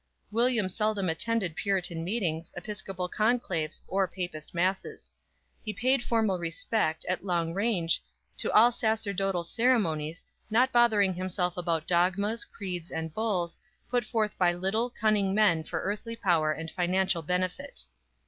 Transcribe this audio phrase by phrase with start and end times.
[0.31, 5.11] William seldom attended Puritan meetings, Episcopal conclaves, or Papist masses.
[5.63, 8.01] He paid formal respect, at long range,
[8.37, 13.59] to all sacerdotal ceremonies, not bothering himself about dogmas, creeds and bulls,
[13.91, 17.81] put forth by little, cunning man for earthly power and financial benefit.